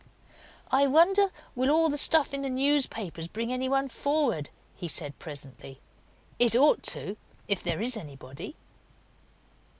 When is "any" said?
3.53-3.69